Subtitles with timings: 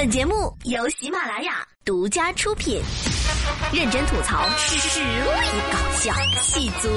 [0.00, 2.80] 本节目由喜马拉雅独家出品，
[3.70, 5.04] 认真吐槽，实力
[5.70, 6.88] 搞笑，戏足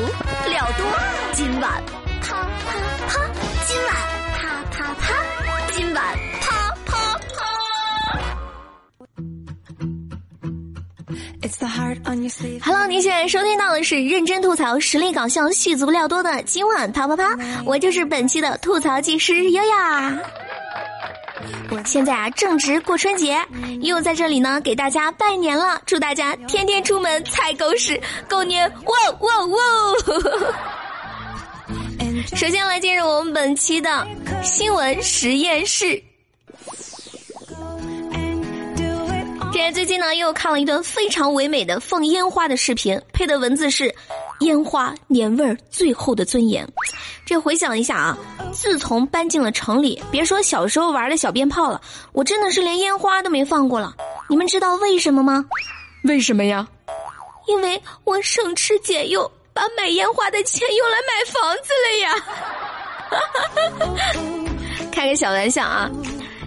[0.49, 0.85] 料多。
[1.33, 1.83] 今晚
[2.21, 2.71] 啪啪
[3.09, 3.19] 啪，
[3.67, 3.93] 今晚
[4.37, 5.13] 啪啪啪，
[5.73, 7.43] 今晚啪啪啪。
[12.63, 20.17] Hello，您现在收听到的是认真吐槽，实力搞笑，戏足料多的今晚啪啪啪，我就是本期的吐槽技师优雅。
[21.85, 23.37] 现在啊，正值过春节，
[23.81, 29.57] 又在这里呢，给大家拜年了，祝大家天天出门踩狗屎，狗年哇哇哇！
[32.35, 34.07] 首先来进入我们本期的
[34.43, 36.01] 新闻实验室。
[39.51, 43.93] 这最近呢，又看了一段非常唯美的放烟花的视频，配的文字是
[44.41, 46.67] “烟花年味儿最后的尊严”。
[47.25, 48.17] 这回想一下啊，
[48.51, 51.81] 自从搬进了城里，别说小时候玩的小鞭炮了，
[52.11, 53.93] 我真的是连烟花都没放过了。
[54.29, 55.45] 你们知道为什么吗？
[56.03, 56.67] 为什么呀？
[57.47, 62.15] 因为我省吃俭用，把买烟花的钱用来买房子了呀。
[64.91, 65.89] 开个小玩笑啊。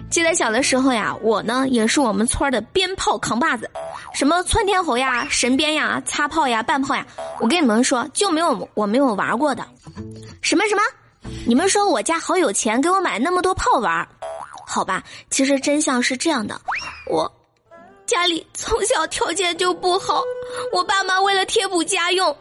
[0.09, 3.69] 记得小的时候呀，我呢也是我们村的鞭炮扛把子，
[4.13, 7.05] 什么窜天猴呀、神鞭呀、擦炮呀、半炮呀，
[7.39, 9.65] 我跟你们说就没有我没有玩过的。
[10.41, 10.81] 什么什么？
[11.45, 14.07] 你们说我家好有钱，给我买那么多炮玩？
[14.65, 16.59] 好吧，其实真相是这样的，
[17.09, 17.31] 我
[18.05, 20.23] 家里从小条件就不好，
[20.71, 22.35] 我爸妈为了贴补家用，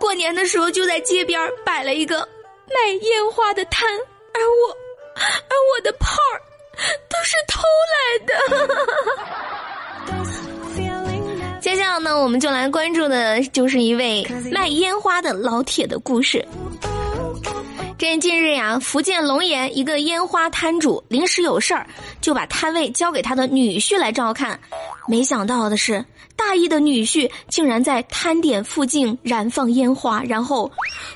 [0.00, 2.20] 过年的时候就在街边摆了一个
[2.66, 3.86] 卖烟花的摊，
[4.32, 4.76] 而我，
[5.16, 6.40] 而我的炮儿。
[7.08, 8.34] 都是偷来的。
[11.60, 16.46] 接下来呢，我们就来关注的就是一位卖烟花的老铁的故事。
[17.96, 21.86] 这近日呀，福建龙岩一个烟花摊主临时有事儿，
[22.20, 24.60] 就把摊位交给他的女婿来照看。
[25.08, 26.04] 没想到的是，
[26.36, 30.70] 大意的女婿竟然在摊点附近燃放烟花，然后，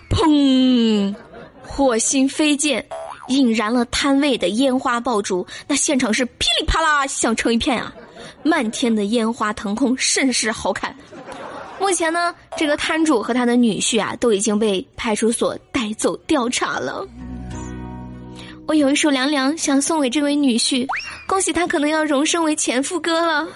[0.08, 1.14] 砰，
[1.62, 2.82] 火星飞溅。
[3.28, 7.94] 引燃了摊位的烟花爆竹，那现场是噼里啪啦响成一片啊！
[8.42, 10.94] 漫天的烟花腾空，甚是好看。
[11.80, 17.06] 目前呢，这个摊主和他的女婿啊，都已经被派出所带走调查了。
[18.66, 20.86] 我有一首凉凉想送给这位女婿，
[21.26, 23.48] 恭喜他可能要荣升为前夫哥了。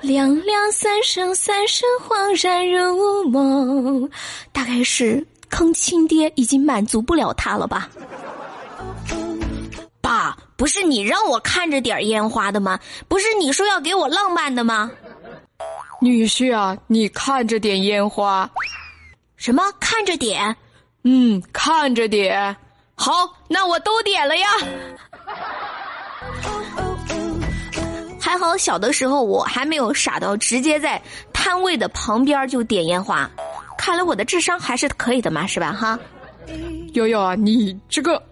[0.00, 4.10] 凉凉三生三世恍然如梦，
[4.50, 7.88] 大概是坑亲爹已经满足不了他了吧。
[10.00, 12.78] 爸，不是你让我看着点烟花的吗？
[13.08, 14.90] 不是你说要给我浪漫的吗？
[16.00, 18.50] 女婿啊，你看着点烟花。
[19.36, 20.56] 什么看着点？
[21.04, 22.56] 嗯，看着点。
[22.94, 23.12] 好，
[23.48, 24.48] 那我都点了呀。
[28.20, 31.00] 还好小的时候我还没有傻到直接在
[31.32, 33.28] 摊位的旁边就点烟花。
[33.76, 35.72] 看来我的智商还是可以的嘛，是吧？
[35.72, 35.98] 哈。
[36.94, 38.22] 悠悠啊，你这个。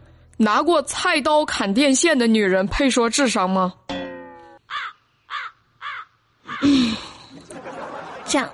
[0.42, 3.74] 拿过菜刀砍电线的女人配说智商吗？
[8.24, 8.48] 这样，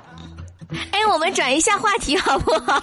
[0.90, 2.82] 哎，我们转一下话题好不好？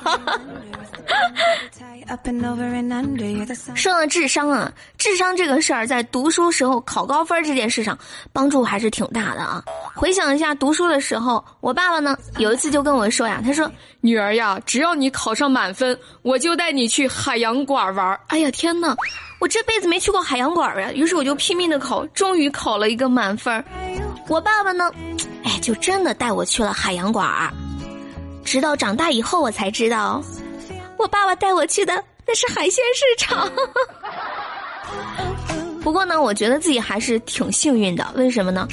[3.75, 7.97] 说到智商啊，智商这个事儿，在读书时候考高分这件事上，
[8.31, 9.63] 帮助还是挺大的啊。
[9.95, 13.69] 回想一下读书的时候，我爸爸呢有一次就跟我说呀，他说
[14.01, 18.95] ：“女儿呀，只要你考上满分，我就带你去海洋馆玩。”哎呀天呐，
[19.39, 23.63] 我这辈子没去过海洋馆呀，于是我就拼命的考，终于考了一个满分。
[24.27, 24.91] 我爸爸呢，
[25.43, 27.51] 哎，就真的带我去了海洋馆。
[28.43, 30.21] 直到长大以后，我才知道。
[31.03, 33.51] 我爸爸带我去的那是海鲜市场，
[35.83, 38.09] 不过呢，我觉得自己还是挺幸运的。
[38.15, 38.65] 为什么呢？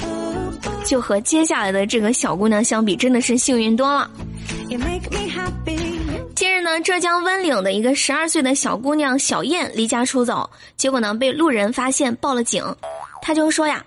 [0.85, 4.09] 就和接下来的这个小姑娘相比，真的是幸运多了。
[6.33, 12.63] 近日呢，浙江温岭的一个十二岁的小姑娘小燕离家出走，结果呢被路人发现报了警。
[13.21, 13.83] 她就说呀。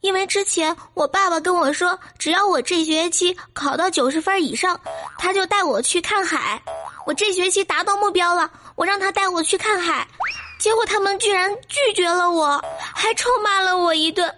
[0.00, 4.80] 因为之前我爸爸跟我说，只要我这学期考到九十分以上，
[5.18, 6.62] 他就带我去看海。
[7.08, 10.06] 我这学期达到目标了，我让他带我去看海，
[10.58, 12.62] 结果他们居然拒绝了我，
[12.94, 14.30] 还臭骂了我一顿。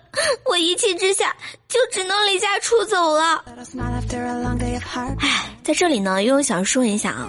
[0.45, 1.35] 我一气之下
[1.67, 3.45] 就只能离家出走了。
[5.19, 5.47] 唉。
[5.63, 7.29] 在这里呢，悠悠想说一下啊，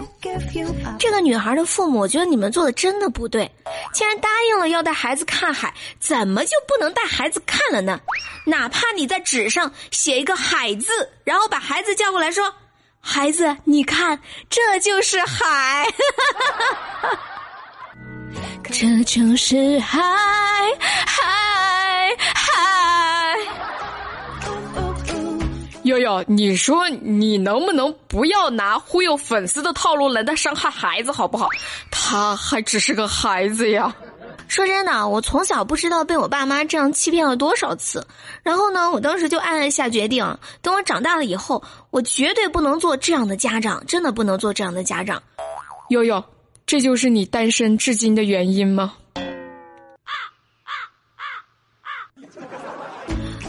[0.98, 3.50] 这个女孩的父母，我觉得你们做的真的不对。
[3.94, 8.00] 既然答应了要带孩子看海，怎么就不能带孩子看了呢？
[8.46, 10.88] 哪怕你在纸上写一个“海”字，
[11.24, 12.52] 然后把孩子叫过来说
[13.01, 14.18] ：“孩子，你看，
[14.50, 15.86] 这就是海，
[18.63, 20.00] 这就是海，
[21.06, 23.38] 海，海。”
[25.83, 31.50] 悠悠，你说你能不能不要拿忽悠粉丝的套路来在伤害孩子好不好？
[31.89, 33.94] 他还只是个孩子呀。
[34.51, 38.06] 说真的，我从小不知道被我爸妈这样欺骗了多少次，
[38.44, 45.24] 然后呢，我当时就暗暗下决定，等我长大了以后，我绝对不能做这样的家长，真的不能做这样的家长。
[45.88, 46.21] 悠悠，
[46.65, 48.94] 这就是你单身至今的原因吗？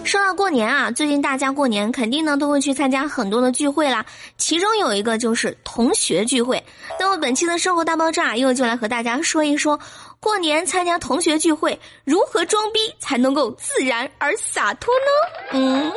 [0.04, 4.06] 说到过年啊，最近大家过年肯定呢都会去参加很多的聚会啦，
[4.37, 6.62] 其中有一个就是同学聚会。
[7.00, 9.81] 那么本期的生活大爆炸又就来和大家说一说。
[10.23, 15.59] 过年参加同学聚会，如何装逼才能够自然而洒脱呢？
[15.59, 15.93] 嗯，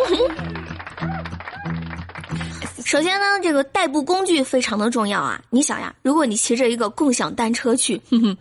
[2.83, 5.39] 首先呢，这个代步工具非常的重要啊。
[5.51, 8.37] 你想呀，如果你骑着一个共享单车去，哼哼，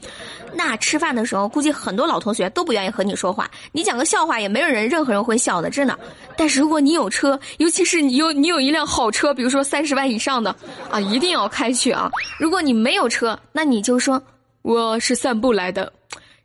[0.54, 5.98] 那吃饭的时候估计很多老同学都不愿意和你说话，你讲个笑话也没有人任何人会笑的，真的。
[6.34, 10.56] 但是如果你有车，尤其是你有你有一辆好车，比如说三十万以上的
[10.90, 12.10] 啊，一定要开去啊。
[12.38, 14.22] 如果你没有车，那你就说。
[14.64, 15.92] 我是散步来的，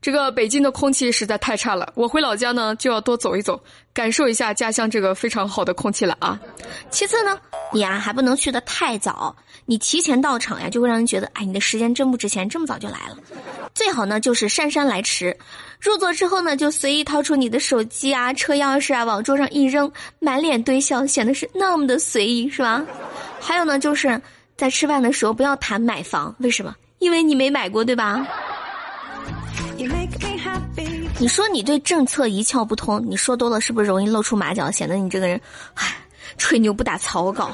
[0.01, 1.89] 这个北京的空气实在太差了。
[1.95, 3.57] 我回老家呢，就要多走一走，
[3.94, 6.38] 感受一下家乡这个非常好的空气了啊。
[6.89, 7.39] 其次呢，
[7.71, 9.33] 你啊还不能去的太早，
[9.66, 13.18] 你提前到场呀，就会让人觉得，哎，你的时间真不值钱，这么早就来了。
[13.74, 15.38] 最好呢就是姗姗来迟，
[15.80, 19.89] 入座之后呢，就随意掏出你的手机啊、车钥匙啊，往桌上一扔，
[20.19, 22.86] 满脸堆笑，显得是那么的随意，是吧？
[23.39, 24.21] 还有呢，就是
[24.57, 26.75] 在吃饭的时候不要谈买房，为什么？
[27.00, 28.25] 因为你没买过，对吧？
[31.18, 35.40] 你说你对政策一窍不通，你说多了是不是容易露出马脚，显得你这个人，
[35.74, 35.98] 唉，
[36.38, 37.51] 吹牛不打草稿。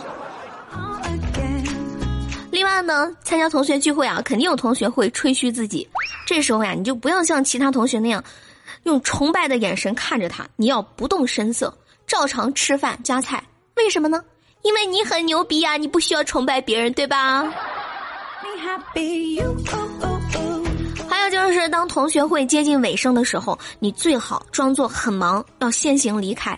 [2.52, 5.88] 另外呢，参加同学聚会啊，肯定有同学会吹嘘自己，
[6.26, 8.24] 这时候呀，你就不要像其他同学那样，
[8.84, 11.76] 用崇拜的眼神看着他，你要不动声色，
[12.08, 13.44] 照常吃饭夹菜。
[13.76, 14.24] 为什么呢？
[14.62, 17.44] 因为你很牛逼呀，你不需要崇拜别人，对吧？
[18.66, 19.56] Happy you
[21.08, 26.58] 还有就是，当同学会接近尾声的时候，你最好装作很忙，要先行离开。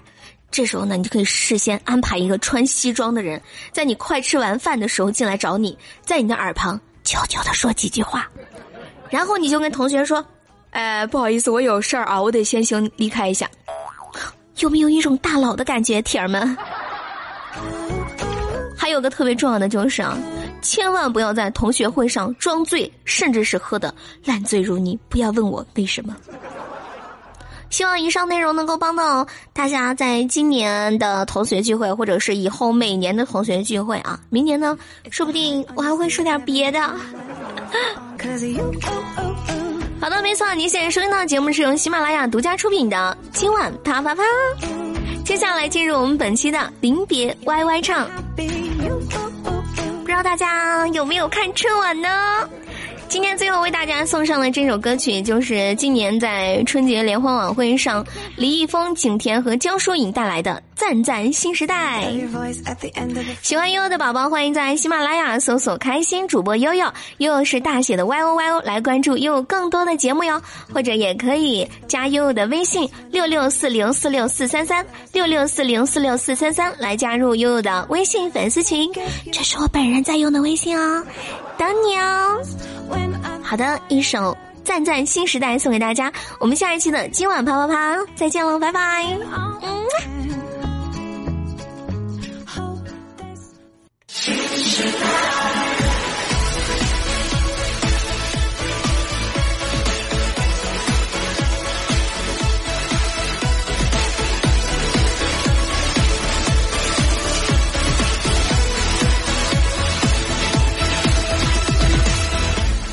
[0.49, 8.29] 这时候呢，你就可以事先安排一个穿西装的人，在你快吃完饭的时候进来找你，在你的耳旁悄悄的说几句话，
[9.09, 10.25] 然后你就跟同学说
[10.71, 13.49] ：“呃，不好意思，我有事儿啊，我得先行离开一下。”
[14.59, 16.57] 有没有一种大佬的感觉，铁儿们？
[18.75, 20.17] 还有个特别重要的就是啊。
[20.61, 23.93] 千万不要在同学会上装醉，甚至是喝的
[24.23, 24.97] 烂醉如泥。
[25.09, 26.15] 不要问我为什么。
[27.69, 34.17] 希望以上内容能够帮到大家，在今年的同学聚会，或者是以后每年的同学聚会啊。
[34.29, 34.77] 明年呢，
[35.11, 36.79] 说不定我还会说点别的。
[39.99, 44.23] 好的，没错，您现在收听到的节目是由喜马拉雅独家出品的《今晚啪啪啪》。
[45.25, 48.07] 接下来进入我们本期的临别 YY 唱。
[50.23, 52.49] 大家有没有看春晚呢？
[53.09, 58.05] 今天最后为大家送上的这首歌曲，就是今年在春节联欢晚会上，
[58.35, 62.11] 李易峰、景甜和江疏影带来的《赞赞新时代》。
[63.41, 66.85] 喜欢悠悠的宝宝，欢迎在喜马拉雅搜索“开心主播悠悠”，
[67.19, 70.41] 悠悠是大写的 Y O Y O，来关注悠悠更多的节目哟。
[70.73, 78.91] 或者也可以加悠悠的微信六六四零四六四三三六六四零四六四三三来加入悠悠的微信粉丝群，
[79.31, 81.03] 这是我本人在用的微信哦，
[81.57, 82.41] 等你哦。
[83.43, 86.11] 好的，一首《赞赞新时代》送给大家。
[86.39, 89.05] 我们下一期的今晚啪啪啪再见喽，拜拜。
[89.61, 90.16] 嗯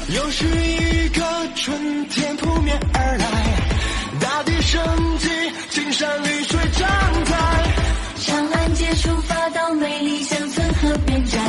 [0.09, 3.27] 又是一个春天扑面而来
[4.21, 5.29] 大地生机
[5.71, 7.37] 青山绿水常在
[8.19, 11.41] 长安街出发到美丽乡村河边站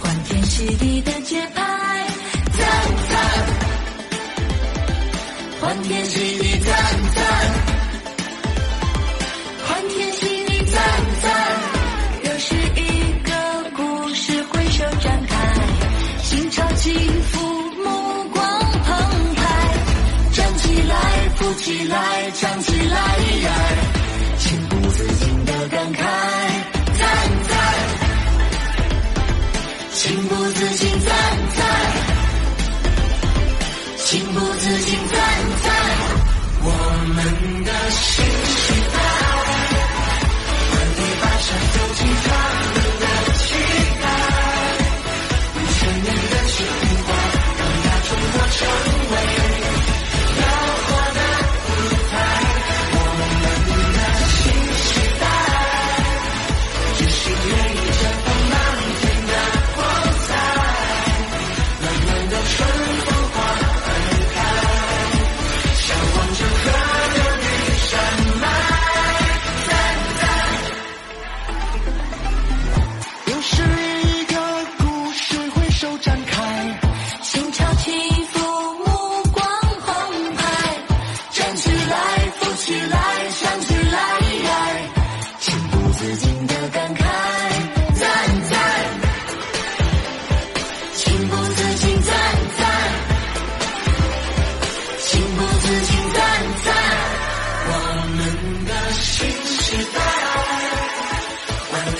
[0.00, 2.06] 欢天喜地的节拍
[2.52, 2.66] 赞
[3.10, 3.20] 赞
[5.60, 6.74] 欢天喜地赞
[7.14, 7.73] 赞。
[21.94, 22.96] 来，唱起来，
[24.38, 26.00] 情不自禁的感慨。
[26.98, 27.06] 赞
[27.48, 27.54] 赞，
[29.92, 31.14] 情不自禁赞
[31.56, 31.64] 赞，
[34.04, 35.16] 情不自禁赞。
[36.66, 36.68] 我
[37.14, 37.70] 们的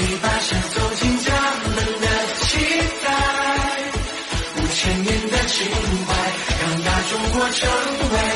[0.06, 1.32] 你跋涉走进家
[1.64, 2.06] 门的
[2.42, 2.58] 期
[3.02, 3.06] 待，
[4.56, 5.66] 五千年的情
[6.06, 6.14] 怀，
[6.60, 7.60] 让大中国成
[8.12, 8.33] 为。